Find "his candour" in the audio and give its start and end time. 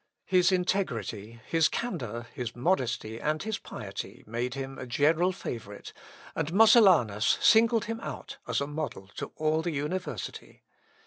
1.45-2.25